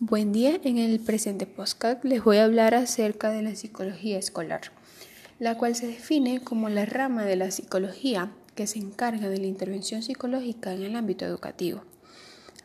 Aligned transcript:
Buen 0.00 0.30
día, 0.30 0.60
en 0.62 0.78
el 0.78 1.00
presente 1.00 1.44
podcast 1.44 2.04
les 2.04 2.22
voy 2.22 2.36
a 2.36 2.44
hablar 2.44 2.72
acerca 2.72 3.30
de 3.30 3.42
la 3.42 3.56
psicología 3.56 4.16
escolar, 4.16 4.60
la 5.40 5.58
cual 5.58 5.74
se 5.74 5.88
define 5.88 6.38
como 6.38 6.68
la 6.68 6.86
rama 6.86 7.24
de 7.24 7.34
la 7.34 7.50
psicología 7.50 8.30
que 8.54 8.68
se 8.68 8.78
encarga 8.78 9.28
de 9.28 9.38
la 9.38 9.48
intervención 9.48 10.04
psicológica 10.04 10.72
en 10.72 10.84
el 10.84 10.94
ámbito 10.94 11.24
educativo, 11.24 11.82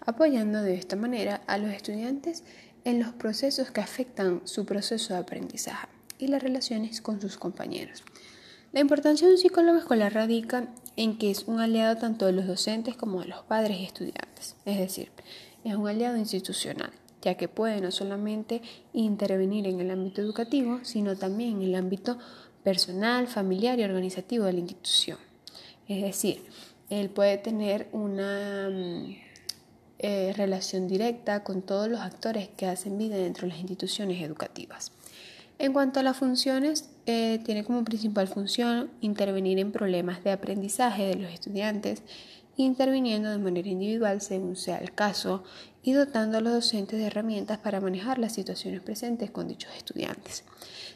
apoyando 0.06 0.62
de 0.62 0.76
esta 0.76 0.96
manera 0.96 1.42
a 1.48 1.58
los 1.58 1.74
estudiantes 1.74 2.44
en 2.84 3.00
los 3.00 3.14
procesos 3.14 3.72
que 3.72 3.82
afectan 3.82 4.42
su 4.46 4.68
proceso 4.68 5.16
de 5.16 5.22
aprendizaje 5.22 5.88
y 6.20 6.28
las 6.28 6.44
relaciones 6.44 7.02
con 7.02 7.20
sus 7.20 7.38
compañeros. 7.38 8.04
La 8.74 8.80
importancia 8.80 9.26
de 9.28 9.34
un 9.34 9.40
psicólogo 9.40 9.80
escolar 9.80 10.14
radica 10.14 10.68
en 10.98 11.18
que 11.18 11.32
es 11.32 11.46
un 11.48 11.60
aliado 11.60 11.98
tanto 11.98 12.28
de 12.28 12.34
los 12.34 12.46
docentes 12.46 12.96
como 12.96 13.22
de 13.22 13.30
los 13.30 13.42
padres 13.42 13.80
y 13.80 13.86
estudiantes, 13.86 14.56
es 14.66 14.78
decir, 14.78 15.10
es 15.64 15.74
un 15.74 15.88
aliado 15.88 16.18
institucional 16.18 16.92
ya 17.24 17.36
que 17.36 17.48
puede 17.48 17.82
no 17.82 17.90
solamente 17.92 18.62
intervenir 18.94 19.66
en 19.68 19.80
el 19.80 19.90
ámbito 19.90 20.22
educativo, 20.22 20.80
sino 20.84 21.16
también 21.16 21.62
en 21.62 21.70
el 21.70 21.76
ámbito 21.76 22.18
personal, 22.64 23.28
familiar 23.28 23.80
y 23.80 23.84
organizativo 23.84 24.46
de 24.46 24.54
la 24.54 24.60
institución. 24.60 25.18
Es 25.88 26.02
decir, 26.02 26.44
él 26.90 27.10
puede 27.10 27.38
tener 27.38 27.88
una 27.92 28.70
mm, 28.70 29.16
eh, 30.00 30.34
relación 30.36 30.88
directa 30.88 31.44
con 31.44 31.62
todos 31.62 31.88
los 31.88 32.02
actores 32.02 32.50
que 32.50 32.68
hacen 32.68 32.98
vida 32.98 33.16
dentro 33.16 33.44
de 33.44 33.54
las 33.54 33.60
instituciones 33.60 34.22
educativas. 34.22 34.92
En 35.60 35.72
cuanto 35.72 36.00
a 36.00 36.04
las 36.04 36.18
funciones, 36.18 36.90
eh, 37.06 37.40
tiene 37.46 37.64
como 37.64 37.84
principal 37.86 38.28
función 38.28 38.90
intervenir 39.02 39.60
en 39.60 39.72
problemas 39.72 40.24
de 40.24 40.32
aprendizaje 40.32 41.04
de 41.04 41.16
los 41.16 41.32
estudiantes, 41.32 42.04
interviniendo 42.58 43.30
de 43.30 43.38
manera 43.38 43.68
individual 43.68 44.22
según 44.22 44.56
sea 44.56 44.78
el 44.78 44.94
caso 44.94 45.44
y 45.84 45.92
dotando 45.92 46.38
a 46.38 46.42
los 46.42 46.54
docentes 46.54 46.98
de 46.98 47.06
herramientas 47.06 47.60
para 47.60 47.82
manejar 47.82 48.18
las 48.18 48.34
situaciones 48.34 48.82
presentes 48.82 49.30
con 49.30 49.48
dichos 49.48 49.72
estudiantes. 49.76 50.44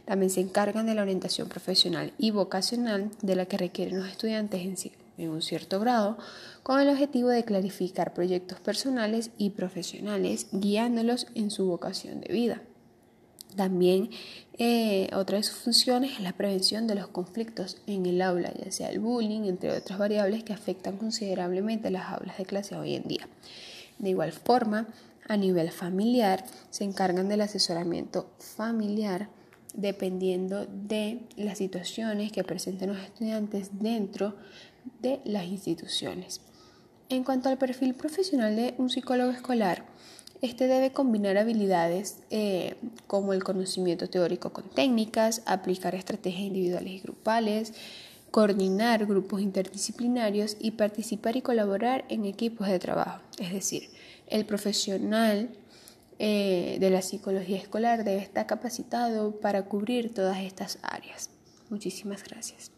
También 0.06 0.30
se 0.30 0.40
encargan 0.40 0.86
de 0.86 0.96
la 0.96 1.02
orientación 1.02 1.50
profesional 1.50 2.14
y 2.18 2.32
vocacional 2.32 3.12
de 3.22 3.36
la 3.36 3.46
que 3.46 3.58
requieren 3.58 4.00
los 4.00 4.08
estudiantes 4.08 4.62
en, 4.62 5.24
en 5.24 5.30
un 5.30 5.42
cierto 5.42 5.80
grado, 5.80 6.18
con 6.64 6.80
el 6.80 6.90
objetivo 6.90 7.30
de 7.30 7.44
clarificar 7.44 8.14
proyectos 8.14 8.60
personales 8.62 9.32
y 9.38 9.50
profesionales, 9.50 10.48
guiándolos 10.52 11.28
en 11.36 11.52
su 11.52 11.66
vocación 11.66 12.22
de 12.22 12.34
vida. 12.34 12.62
También 13.56 14.12
eh, 14.60 15.10
otra 15.14 15.38
de 15.38 15.44
sus 15.44 15.58
funciones 15.58 16.14
es 16.14 16.20
la 16.22 16.34
prevención 16.34 16.88
de 16.88 16.96
los 16.96 17.08
conflictos 17.08 17.78
en 17.88 18.06
el 18.06 18.22
aula, 18.22 18.54
ya 18.54 18.72
sea 18.72 18.90
el 18.90 19.00
bullying, 19.00 19.44
entre 19.44 19.72
otras 19.72 20.00
variables 20.00 20.44
que 20.44 20.54
afectan 20.54 20.98
considerablemente 20.98 21.90
las 21.90 22.12
aulas 22.12 22.38
de 22.38 22.46
clase 22.46 22.76
hoy 22.76 22.96
en 22.96 23.04
día. 23.04 23.28
De 24.00 24.10
igual 24.10 24.32
forma, 24.32 24.88
a 25.28 25.38
nivel 25.38 25.72
familiar, 25.72 26.46
se 26.70 26.84
encargan 26.84 27.30
del 27.30 27.42
asesoramiento 27.42 28.30
familiar 28.40 29.30
dependiendo 29.74 30.66
de 30.66 31.22
las 31.36 31.60
situaciones 31.60 32.32
que 32.32 32.44
presenten 32.44 32.90
los 32.90 33.04
estudiantes 33.04 33.70
dentro 33.80 34.36
de 35.02 35.22
las 35.24 35.46
instituciones. 35.46 36.42
En 37.10 37.24
cuanto 37.24 37.50
al 37.50 37.58
perfil 37.58 37.94
profesional 37.94 38.56
de 38.56 38.74
un 38.78 38.90
psicólogo 38.90 39.32
escolar, 39.32 39.86
este 40.42 40.68
debe 40.68 40.92
combinar 40.92 41.38
habilidades 41.38 42.20
eh, 42.30 42.76
como 43.08 43.34
el 43.34 43.44
conocimiento 43.44 44.10
teórico 44.10 44.52
con 44.52 44.70
técnicas, 44.70 45.42
aplicar 45.46 45.96
estrategias 45.96 46.44
individuales 46.44 46.94
y 46.94 47.00
grupales, 47.00 47.74
coordinar 48.32 49.06
grupos 49.06 49.42
interdisciplinarios 49.42 50.58
y 50.60 50.72
participar 50.72 51.36
y 51.36 51.42
colaborar 51.42 52.06
en 52.10 52.26
equipos 52.26 52.68
de 52.68 52.80
trabajo. 52.80 53.22
Es 53.40 53.52
decir, 53.52 53.90
el 54.28 54.46
profesional 54.46 55.50
eh, 56.20 56.78
de 56.80 56.90
la 56.90 57.02
psicología 57.02 57.58
escolar 57.58 58.04
debe 58.04 58.22
estar 58.22 58.46
capacitado 58.48 59.40
para 59.40 59.66
cubrir 59.66 60.14
todas 60.14 60.40
estas 60.40 60.80
áreas. 60.82 61.30
Muchísimas 61.70 62.24
gracias. 62.24 62.77